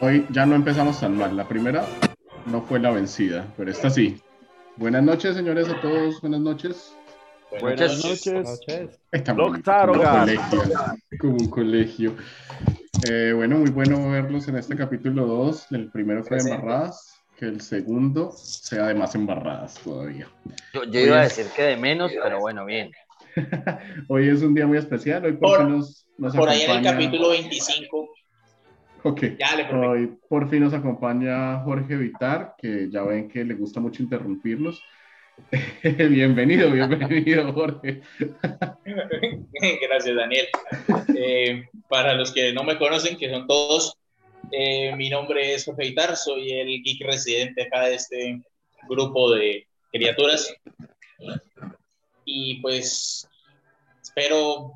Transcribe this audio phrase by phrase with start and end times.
[0.00, 1.36] Hoy ya no empezamos tan mal.
[1.36, 1.86] La primera
[2.46, 4.20] no fue la vencida, pero esta sí.
[4.76, 6.20] Buenas noches, señores, a todos.
[6.20, 6.94] Buenas noches.
[7.60, 9.00] Buenas noches.
[9.12, 10.62] Estamos Doctor como un colegio.
[11.18, 12.16] Como un colegio.
[13.08, 15.72] Eh, bueno, muy bueno verlos en este capítulo 2.
[15.72, 17.12] El primero fue de embarradas.
[17.38, 20.26] Que el segundo sea de más embarradas todavía.
[20.72, 22.90] Yo, yo iba a decir que de menos, pero bueno, bien.
[24.08, 25.22] Hoy es un día muy especial.
[25.26, 28.08] Hoy por, Por- fin nos, nos Por ahí en el acompaña- capítulo 25.
[29.06, 29.22] Ok.
[29.38, 29.72] Ya le.
[29.72, 34.82] Hoy por fin nos acompaña Jorge Vitar, que ya ven que le gusta mucho interrumpirnos.
[36.10, 38.02] bienvenido, bienvenido, Jorge.
[39.80, 40.46] Gracias, Daniel.
[41.16, 43.96] Eh, para los que no me conocen, que son todos,
[44.50, 48.42] eh, mi nombre es Jorge Vitar, soy el geek residente acá de este
[48.88, 50.52] grupo de criaturas.
[52.24, 53.28] Y pues
[54.02, 54.72] espero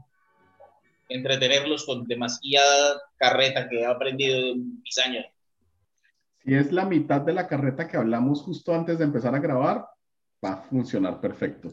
[1.09, 5.27] entretenerlos con demasiada carreta que he aprendido en mis años.
[6.43, 9.85] Si es la mitad de la carreta que hablamos justo antes de empezar a grabar,
[10.45, 11.73] va a funcionar perfecto.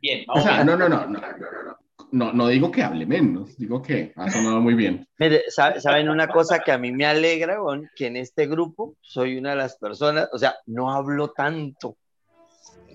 [0.00, 0.66] Bien, O vamos sea, bien.
[0.66, 1.78] no, no, no, no, no, no, no.
[2.10, 5.08] No, no digo que hable menos, digo que ha sonado muy bien.
[5.18, 7.88] Mire, sa- ¿saben una cosa que a mí me alegra, weón?
[7.96, 11.96] Que en este grupo soy una de las personas, o sea, no hablo tanto.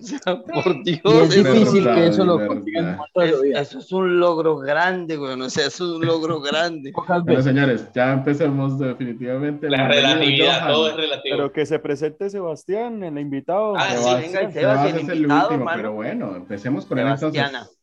[0.00, 1.00] Sea, por Dios.
[1.04, 4.56] Y es difícil verdad, que eso es lo consigan la Es- eso es un logro
[4.58, 5.42] grande, weón.
[5.42, 6.92] O sea, eso es un logro grande.
[7.24, 9.68] Bueno, señores, ya empecemos definitivamente.
[9.68, 10.72] La Bienvenido, relatividad, Johan.
[10.72, 11.36] todo es relativo.
[11.36, 13.76] Pero que se presente Sebastián, el invitado.
[13.76, 16.98] Ah, sí, Sebas- venga, el Sebas Sebas, el el invitado, último, pero bueno, empecemos con
[16.98, 17.48] él Sebastiana.
[17.48, 17.78] entonces.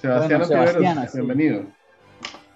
[0.00, 1.18] Sebastián Bueno, sí.
[1.18, 1.62] bienvenido.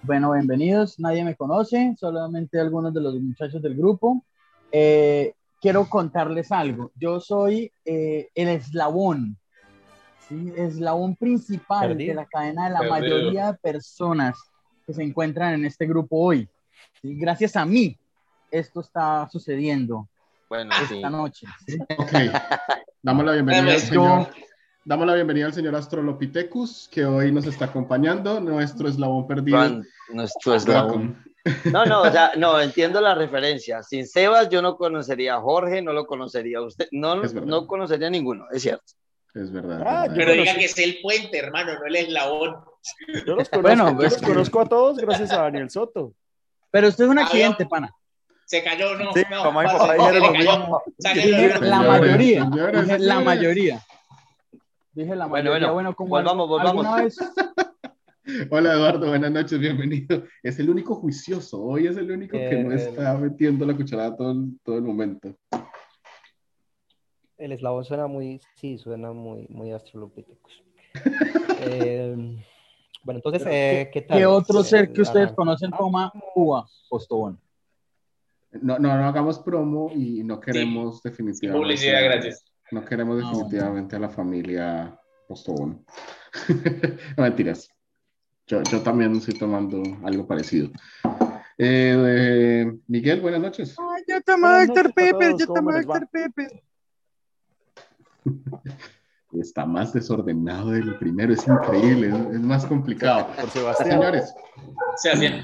[0.01, 0.99] Bueno, bienvenidos.
[0.99, 4.23] Nadie me conoce, solamente algunos de los muchachos del grupo.
[4.71, 5.33] Eh,
[5.65, 6.91] quiero contarles algo.
[6.93, 9.35] Yo soy eh, el eslabón,
[10.29, 10.53] ¿sí?
[10.55, 12.09] eslabón principal Perdido.
[12.09, 13.17] de la cadena de la Perdido.
[13.17, 14.37] mayoría de personas
[14.85, 16.47] que se encuentran en este grupo hoy.
[17.01, 17.15] ¿sí?
[17.17, 17.97] Gracias a mí,
[18.51, 20.07] esto está sucediendo
[20.49, 20.97] Bueno, sí.
[20.97, 21.47] esta noche.
[21.65, 21.79] ¿sí?
[21.97, 22.11] Ok,
[23.01, 24.27] damos la bienvenida al señor.
[24.83, 29.57] Damos la bienvenida al señor Astrolopithecus, que hoy nos está acompañando, nuestro eslabón perdido.
[29.57, 29.83] Juan,
[30.13, 31.25] nuestro eslabón.
[31.71, 33.83] No, no, o sea, no, entiendo la referencia.
[33.83, 38.07] Sin Sebas yo no conocería a Jorge, no lo conocería a usted, no, no conocería
[38.07, 38.83] a ninguno, es cierto.
[39.33, 39.83] Es verdad.
[39.85, 40.15] Ah, es verdad.
[40.15, 42.55] Pero diga que es el puente, hermano, no el eslabón.
[43.27, 46.13] Yo los conozco, Bueno, yo pues los conozco a todos gracias a Daniel Soto.
[46.71, 47.69] Pero usted es un Ah, accidente, no.
[47.69, 47.91] pana.
[48.45, 49.11] Se cayó, no.
[49.13, 50.83] Sí, no, mamá y papá dijeron lo mismo.
[51.61, 52.49] La mayoría.
[52.99, 53.85] la mayoría.
[54.93, 55.71] Dije la Bueno, mayoría.
[55.71, 56.85] bueno, Bueno, como volvamos, volvamos.
[56.85, 57.17] alguna vez
[58.49, 60.23] Hola Eduardo, buenas noches, bienvenido.
[60.41, 64.15] Es el único juicioso, hoy es el único que no Eh, está metiendo la cucharada
[64.15, 65.35] todo, el- todo el momento.
[67.37, 69.71] El eslabón suena muy, sí, suena muy, muy.
[71.57, 72.15] Eh,
[73.03, 74.17] bueno, entonces, eh, ¿qué tal?
[74.17, 75.35] ¿Qué otro ser que Eh, ustedes arranca.
[75.35, 77.39] conocen toma uva postobón?
[78.51, 81.63] No, no, no hagamos promo y no queremos definitivamente.
[81.63, 82.43] Publicidad gratis.
[82.71, 83.29] No queremos No.
[83.29, 85.85] definitivamente a la familia Postobón.
[87.17, 87.69] no mentiras.
[88.47, 90.69] Yo, yo también estoy tomando algo parecido.
[91.57, 93.75] Eh, eh, Miguel, buenas noches.
[93.79, 96.01] Ay, yo noches a todos, ¿cómo les va?
[96.11, 96.63] Pepe.
[99.31, 103.27] Está más desordenado del primero, es increíble, es, es más complicado.
[103.39, 103.89] Por Sebastián.
[103.89, 104.33] Señores,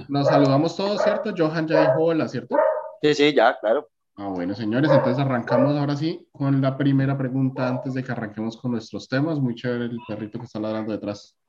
[0.07, 1.33] nos saludamos todos, ¿cierto?
[1.35, 2.55] Johan ya dijo hola, ¿cierto?
[3.01, 3.89] Sí, sí, ya, claro.
[4.15, 8.55] Ah, bueno, señores, entonces arrancamos ahora sí con la primera pregunta antes de que arranquemos
[8.57, 9.39] con nuestros temas.
[9.39, 11.40] Muy chévere el perrito que está ladrando detrás.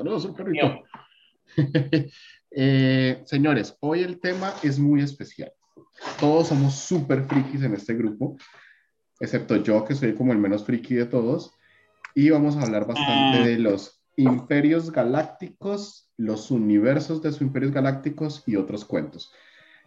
[0.00, 0.82] Saludos, el perrito.
[2.52, 5.52] Eh, señores, hoy el tema es muy especial.
[6.18, 8.36] Todos somos súper frikis en este grupo,
[9.20, 11.52] excepto yo, que soy como el menos friki de todos.
[12.12, 18.42] Y vamos a hablar bastante de los imperios galácticos, los universos de sus imperios galácticos
[18.46, 19.32] y otros cuentos.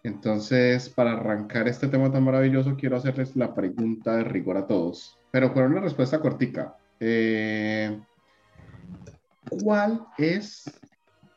[0.02, 5.18] Entonces, para arrancar este tema tan maravilloso, quiero hacerles la pregunta de rigor a todos,
[5.32, 6.78] pero con una respuesta cortica.
[7.02, 8.00] Eh,
[9.50, 10.64] ¿Cuál es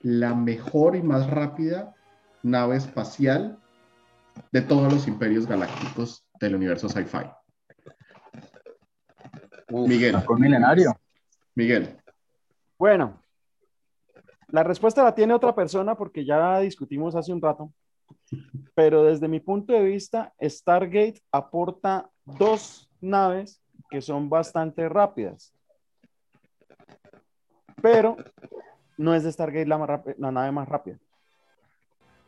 [0.00, 1.94] la mejor y más rápida
[2.42, 3.58] nave espacial
[4.52, 7.26] de todos los imperios galácticos del universo sci-fi?
[9.68, 10.94] Miguel, Con milenario.
[11.54, 11.96] Miguel.
[12.78, 13.20] Bueno,
[14.48, 17.72] la respuesta la tiene otra persona porque ya discutimos hace un rato,
[18.74, 23.60] pero desde mi punto de vista, Stargate aporta dos naves
[23.90, 25.52] que son bastante rápidas,
[27.82, 28.16] pero
[28.96, 30.98] no es de Stargate la, más la nave más rápida.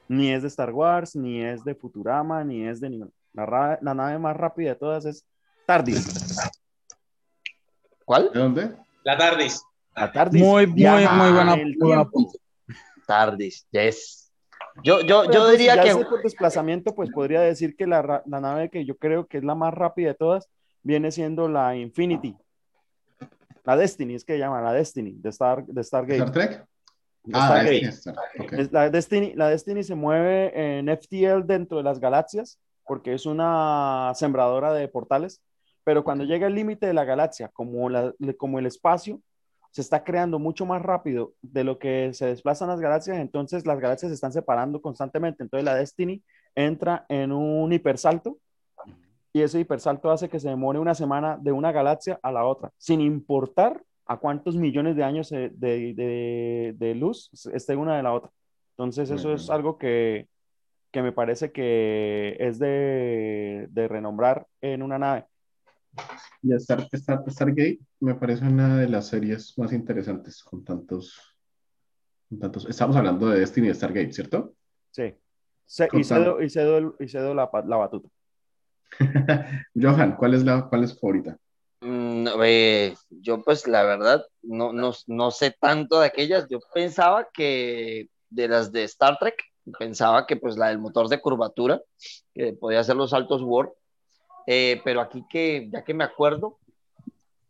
[0.09, 3.11] Ni es de Star Wars, ni es de Futurama, ni es de ninguna.
[3.35, 5.25] La, nave más rápida de todas es
[5.67, 6.51] TARDIS.
[8.05, 8.31] ¿Cuál?
[8.33, 8.77] ¿De dónde?
[9.05, 9.63] La TARDIS.
[9.95, 12.11] La TARDIS Muy, muy, muy buena, buena.
[13.07, 14.31] Tardis, yes.
[14.85, 18.69] Yo, yo, yo ejemplo, diría si que por desplazamiento, pues podría decir que la nave
[18.69, 20.49] que yo creo que es la más rápida de todas
[20.83, 22.37] viene siendo la Infinity.
[23.69, 26.15] La Destiny, es que se llama la Destiny, de, Star, de Stargate.
[26.17, 26.67] ¿Star Trek?
[27.25, 27.79] De Ah, Stargate.
[27.85, 28.15] es Star.
[28.41, 28.53] ok.
[28.55, 33.27] Es- La Destiny, la Destiny se mueve en FTL dentro de las galaxias porque es
[33.27, 35.43] una sembradora de portales,
[35.85, 39.21] pero cuando llega el límite de la galaxia, como, la- como el espacio
[39.71, 43.79] se está creando mucho más rápido de lo que se desplazan las galaxias, entonces las
[43.81, 45.43] galaxias se están separando constantemente.
[45.43, 46.23] Entonces la Destiny
[46.55, 48.39] entra en un hipersalto
[49.39, 52.71] y ese hipersalto hace que se demore una semana de una galaxia a la otra,
[52.77, 58.03] sin importar a cuántos millones de años de, de- de- de luz esté una de
[58.03, 58.31] la otra.
[58.73, 60.29] Entonces eso es algo que,
[60.91, 65.27] que me parece que es de, de renombrar en una nave.
[66.43, 71.37] Y Star, Star- Stargate me parece una de las series más interesantes con tantos,
[72.29, 72.67] con tantos.
[72.67, 74.55] Estamos hablando de Destiny y Stargate, ¿cierto?
[74.91, 75.15] Sí.
[75.67, 78.09] Se- y, cedo, y, cedo, y cedo la, la batuta.
[79.75, 81.37] Johan, ¿cuál es la cuál es tu favorita?
[81.81, 86.49] Mm, eh, yo pues la verdad no, no, no sé tanto de aquellas.
[86.49, 89.37] Yo pensaba que de las de Star Trek,
[89.79, 91.81] pensaba que pues la del motor de curvatura,
[92.35, 93.75] que podía hacer los saltos Warp,
[94.47, 96.59] Eh, pero aquí que, ya que me acuerdo,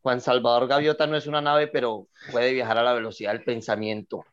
[0.02, 4.24] Juan Salvador Gaviota no es una nave, pero puede viajar a la velocidad del pensamiento.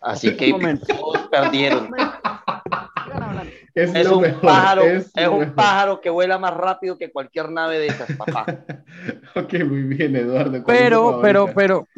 [0.00, 0.52] Así que
[0.86, 1.90] todos perdieron.
[3.78, 5.54] Es, un mejor, pájaro, es un mejor.
[5.54, 8.44] pájaro que vuela más rápido que cualquier nave de esas, papá.
[9.36, 10.50] Ok, muy bien, Eduardo.
[10.50, 11.88] ¿cuál es tu Pero, pero, pero,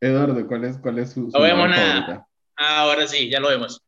[0.00, 1.92] Eduardo, ¿cuál es, cuál es su, su No vemos nave nada.
[2.04, 2.28] favorita?
[2.56, 3.80] Ah, ahora sí, ya lo vemos.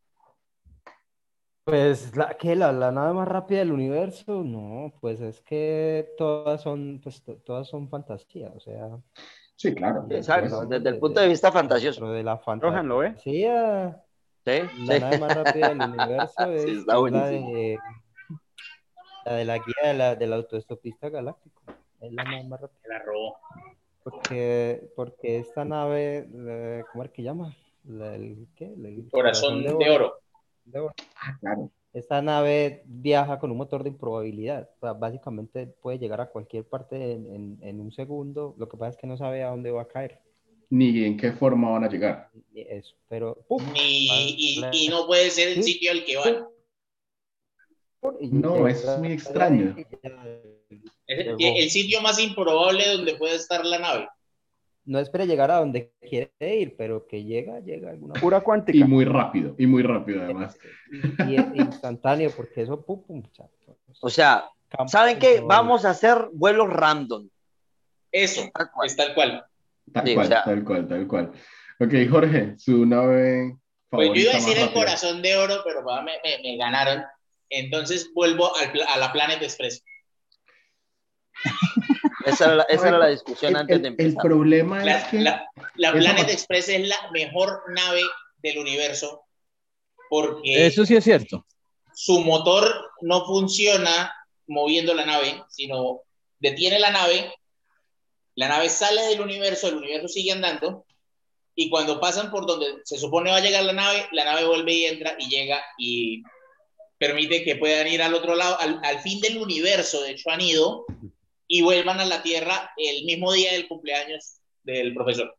[1.65, 2.57] Pues, ¿la, ¿qué?
[2.57, 4.43] La, la nave más rápida del universo?
[4.45, 8.99] No, pues es que todas son, pues, to- todas son fantasía, o sea,
[9.57, 10.07] Sí, claro.
[10.11, 12.11] Exacto, pues, desde el punto de vista fantasioso.
[12.13, 13.15] de la Johan, ¿lo ve?
[14.53, 15.01] La Sí.
[15.01, 17.79] nave más rápida del universo es, Sí, está es la de
[19.25, 21.63] la de la guía de la, del autoestopista galáctico.
[22.01, 22.81] Es la nave más rápida.
[22.89, 23.37] La robó.
[24.05, 26.29] Porque, porque esta nave,
[26.93, 27.57] ¿cómo es que llama?
[27.85, 28.67] La- el, ¿qué?
[28.67, 30.21] El Corazón de oro.
[30.65, 30.95] de oro.
[31.21, 31.71] Ah, claro.
[31.93, 34.69] Esta nave viaja con un motor de improbabilidad.
[34.77, 38.55] O sea, básicamente puede llegar a cualquier parte en, en- en un segundo.
[38.59, 40.21] Lo que pasa es que no sabe a dónde va a caer.
[40.71, 42.31] Ni en qué forma van a llegar.
[42.55, 42.95] Eso.
[43.09, 43.63] Pero ¡pum!
[43.73, 45.73] Ni, y, y no puede ser el Sí.
[45.75, 46.47] sitio al que van.
[48.21, 49.75] Y No, eso es muy extraño.
[51.07, 54.09] Es el, el sitio más improbable donde puede estar la nave.
[54.85, 58.87] No espera llegar a donde quiere ir, pero que llega, llega alguna Pura Y cuántica.
[58.87, 60.57] muy rápido, y muy rápido además.
[61.27, 63.51] Y, y es instantáneo, porque eso, pum, pum, chato.
[64.01, 64.49] O sea,
[64.87, 65.41] ¿saben qué?
[65.41, 67.29] Vamos a hacer vuelos random.
[68.13, 68.87] Eso, Tal cual.
[68.87, 69.45] es tal cual.
[69.93, 71.33] Tal Sí, o cual, sea- tal cual, tal cual.
[71.81, 73.57] Ok, Jorge, su nave
[73.91, 76.57] Pues favorita yo iba a decir el corazón de oro, pero pues, me, me- me
[76.57, 77.05] ganaron.
[77.49, 79.85] Entonces vuelvo al a la Planet Express.
[82.25, 84.23] Esa era la, esa era la discusión El, antes el- de el empezar.
[84.23, 85.47] problema es La, que la-
[85.77, 88.01] la Planet Express es la mejor nave
[88.39, 89.23] del universo
[90.09, 91.45] porque eso sí es cierto.
[91.95, 92.65] su motor
[93.03, 94.13] no funciona
[94.47, 96.01] moviendo la nave, sino
[96.39, 97.33] detiene la nave,
[98.37, 100.87] la nave sale del universo, el universo sigue andando,
[101.55, 104.73] y cuando pasan por donde se supone va a llegar la nave, la nave vuelve
[104.75, 106.23] y entra y llega y
[106.99, 110.85] permite que puedan ir al otro lado, al, fin del universo, de hecho han ido,
[111.49, 115.35] y vuelvan a la Tierra el mismo día del cumpleaños del profesor.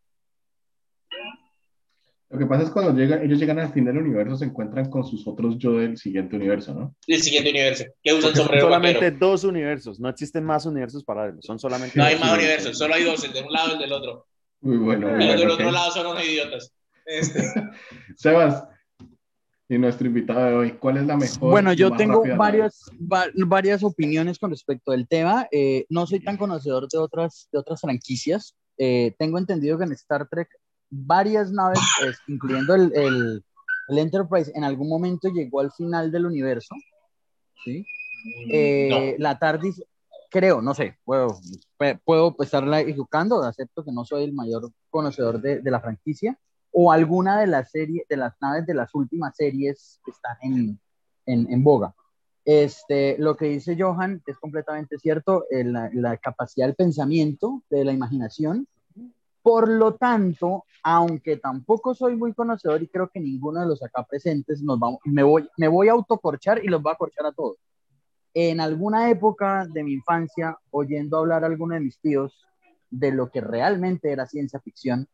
[2.29, 5.05] Lo que pasa es cuando llega, ellos llegan al fin del universo, se encuentran con
[5.05, 6.96] sus otros yo del siguiente universo, ¿no?
[7.07, 9.17] El siguiente universo, que usan Porque son sombrero solamente vaquero.
[9.19, 12.39] dos universos, no existen más universos paralelos, son solamente No hay más universos.
[12.65, 14.25] universos, solo hay dos, el de un lado y el del otro.
[14.62, 15.53] Muy bueno, Y los del bueno.
[15.53, 16.74] otro lado son unos idiotas.
[17.05, 17.41] Este,
[18.17, 18.63] Sebas,
[19.69, 21.51] y nuestro invitado de hoy, ¿cuál es la mejor?
[21.51, 25.48] Bueno, yo tengo varias, va- varias opiniones con respecto al tema.
[25.51, 28.55] Eh, no soy tan conocedor de otras, de otras franquicias.
[28.77, 30.48] Eh, tengo entendido que en Star Trek
[30.89, 33.44] varias naves, eh, incluyendo el, el-
[33.89, 36.75] el Enterprise, en algún momento llegó al final del universo.
[37.63, 37.86] ¿sí?
[38.51, 39.82] Eh, La TARDIS,
[40.29, 41.39] creo, no sé, puedo,
[42.03, 46.38] puedo estarla equivocando, acepto que no soy el mayor conocedor de, de la franquicia,
[46.72, 50.79] o alguna de las series, de las naves de las últimas series que están en,
[51.25, 51.96] en, en boga.
[52.44, 57.86] Este, lo que dice Johan es completamente cierto, eh, la, la capacidad del pensamiento, de
[57.86, 58.67] la imaginación.
[59.48, 64.04] Por lo tanto, aunque tampoco soy muy conocedor y creo que ninguno de los acá
[64.04, 67.32] presentes nos vamos, me voy, me voy a autocorchar y los voy a corchar a
[67.32, 67.56] todos.
[68.34, 72.46] En alguna época de mi infancia, oyendo hablar a alguno de mis tíos
[72.89, 75.08] de lo que realmente era ciencia ficción,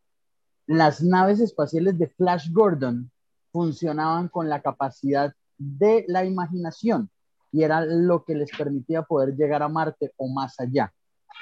[0.66, 3.12] las naves espaciales de Flash Gordon
[3.52, 7.12] funcionaban con la capacidad de la imaginación
[7.52, 10.92] y era lo que les permitía poder llegar a Marte o más allá.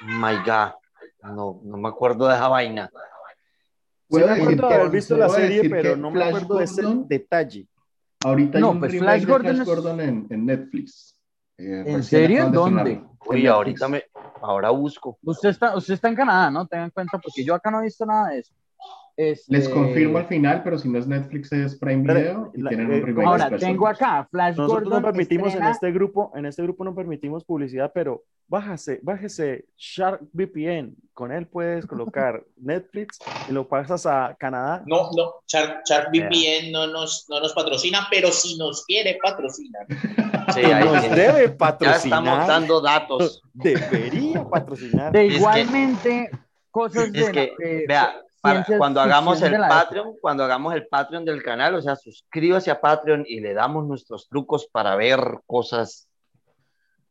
[0.04, 0.81] My God.
[1.22, 2.88] No, no me acuerdo de esa vaina.
[2.88, 2.98] Sí
[4.08, 7.08] Puedo me acuerdo haber visto la serie, pero no me Flash acuerdo de ese Gordon-
[7.08, 7.66] detalle.
[8.24, 11.16] Ahorita hay No, un pues remake Flash de Gordon Flash es- Gordon en, en Netflix.
[11.58, 12.50] Eh, ¿En serio?
[12.50, 12.96] ¿Dónde?
[12.96, 13.48] Netflix.
[13.48, 14.04] ahorita me.
[14.42, 15.18] Ahora busco.
[15.22, 16.66] Usted está, usted está en Canadá, ¿no?
[16.66, 18.52] Tengan en cuenta, porque yo acá no he visto nada de eso.
[19.16, 22.62] Este, Les confirmo al final, pero si no es Netflix, es Prime Pero, Video y
[22.62, 25.02] la- tienen eh, un remake Ahora, de tengo acá Flash Nosotros Gordon.
[25.02, 29.66] no permitimos en estrena- este grupo, en este grupo no permitimos publicidad, pero bájase, bájese
[29.76, 30.94] Shark VPN.
[31.12, 34.82] Con él puedes colocar Netflix y lo pasas a Canadá.
[34.86, 39.86] No, no, Shark, Shark VPN no nos, no nos patrocina, pero si nos quiere patrocinar.
[40.54, 42.22] Sí, ahí Nos debe Ya patrocinar.
[42.22, 43.42] estamos dando datos.
[43.52, 45.12] Debería patrocinar.
[45.12, 46.30] De Es que- igualmente,
[46.70, 49.68] cosas Es de la- que, de vea, para- cuando hagamos el la época.
[49.84, 53.86] Patreon, cuando hagamos el Patreon del canal, o sea, suscríbase a Patreon y le damos
[53.86, 56.08] nuestros trucos para ver cosas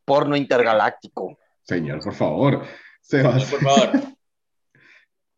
[0.06, 1.38] porno intergaláctico.
[1.64, 2.60] Señor, por favor.
[2.60, 2.68] Por
[3.02, 3.46] Sebas.
[3.46, 3.92] favor.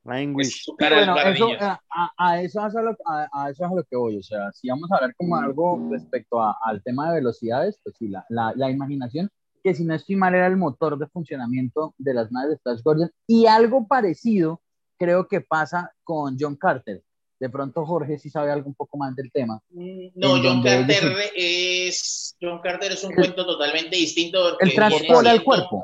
[0.05, 0.49] Language.
[0.49, 3.75] Es Bueno, eso, a, a- a eso es a, lo, a, a eso es a
[3.75, 4.17] lo que voy.
[4.17, 7.95] O sea, si vamos a hablar como algo respecto a- al tema de velocidades, pues
[7.97, 9.29] sí, la, la, la imaginación,
[9.63, 12.81] que si no estoy mal era el motor de funcionamiento de las naves de Flash
[12.83, 13.11] Gordon.
[13.27, 14.61] Y algo parecido
[14.97, 17.01] creo que pasa con John Carter.
[17.39, 19.59] De pronto Jorge sí sabe algo un poco más del tema.
[19.69, 24.57] No, en John Carter es John Carter es un El- cuento totalmente distinto.
[24.59, 25.83] Él viene el cuerpo.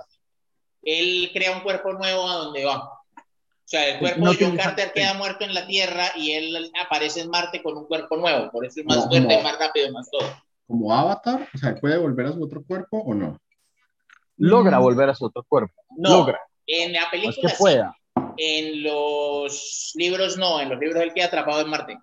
[0.82, 2.78] Él crea un cuerpo nuevo a donde va.
[2.86, 6.72] O sea, el cuerpo No de John Carter queda muerto en la Tierra y él
[6.82, 8.50] aparece en Marte con un cuerpo nuevo.
[8.52, 9.44] Por eso es más No, fuerte, no.
[9.44, 10.28] más rápido, más todo.
[10.66, 13.38] Como Avatar, o sea, ¿puede volver a su otro cuerpo o no?
[14.38, 15.74] Logra volver a su otro cuerpo.
[15.98, 16.40] No, Logra.
[16.66, 17.96] en la No es película que pueda.
[18.42, 21.98] En los libros no, en los libros él queda atrapado en Marte.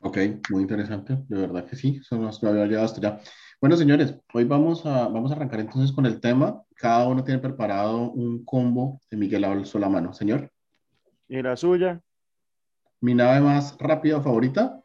[0.00, 0.18] Ok,
[0.50, 3.20] muy interesante, de verdad que sí, eso nos lo había llegado hasta allá.
[3.58, 6.62] Bueno, señores, hoy vamos a, vamos a arrancar entonces con el tema.
[6.76, 10.12] Cada uno tiene preparado un combo de Miguel Alonso la mano.
[10.12, 10.52] Señor,
[11.26, 12.02] ¿Y la suya?
[13.00, 14.78] mi nave más rápida favorita.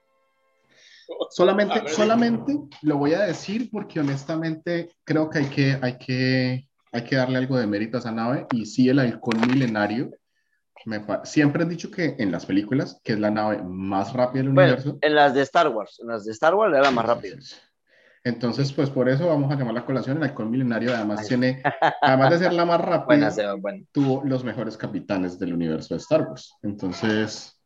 [1.31, 7.03] Solamente, solamente lo voy a decir porque honestamente creo que hay que, hay que, hay
[7.03, 8.48] que darle algo de mérito a esa nave.
[8.51, 10.12] Y sí, el halcón milenario.
[10.86, 14.54] Me siempre han dicho que en las películas que es la nave más rápida del
[14.54, 14.98] Bueno, universo.
[15.02, 17.38] en las de Star Wars, en las de Star Wars era la más rápida.
[18.24, 20.18] Entonces, pues por eso vamos a llamar la colación.
[20.18, 21.64] El halcón milenario además tiene,
[22.02, 23.34] además de ser la más rápida,
[23.92, 26.54] tuvo los mejores capitanes del universo de Star Wars.
[26.62, 27.58] Entonces,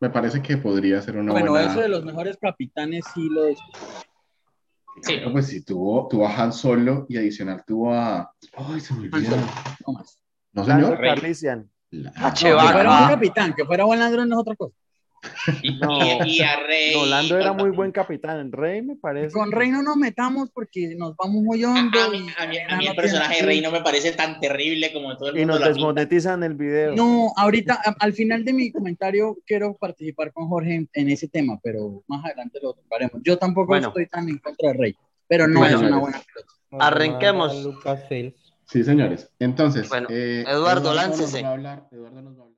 [0.00, 1.70] me parece que podría ser una Bueno, buena...
[1.70, 3.44] eso de los mejores capitanes sí lo
[5.02, 5.14] Sí.
[5.14, 8.34] Claro, pues sí, tuvo, tuvo a Han Solo y adicional tuvo a...
[8.56, 9.36] Ay, se me olvidó.
[9.86, 10.02] No.
[10.52, 10.98] No, Lando señor.
[11.90, 14.74] La- Ah, No, que fuera un capitán, que fuera buen ladrón no es otra cosa.
[15.62, 15.98] Y, No.
[16.24, 16.94] y- y a Rey.
[16.94, 18.50] No, Lando era muy buen capitán.
[18.52, 19.32] Rey me parece.
[19.34, 22.00] Con Rey no nos metamos porque nos vamos muy A, hondo.
[22.02, 24.90] a mí, a mí- a mí el personaje de Rey no me parece tan terrible
[24.94, 25.74] como todo el Y mundo nos lo pinta.
[25.74, 26.94] desmonetizan el video.
[26.94, 31.28] No, ahorita, a- al final de mi comentario, quiero participar con Jorge en, en ese
[31.28, 33.20] tema, pero más adelante lo tocaremos.
[33.22, 33.88] Yo tampoco Bueno.
[33.88, 34.96] estoy tan en contra de Rey,
[35.28, 36.86] pero no Bueno, es una buena pelota.
[36.86, 37.62] Arranquemos.
[37.62, 38.32] Lucasfilm.
[38.70, 39.28] Sí, señores.
[39.40, 41.42] Entonces, Bueno, eh, Eduardo, nos láncese.
[41.42, 42.48] va a hablar- Eduardo nos va a hablar.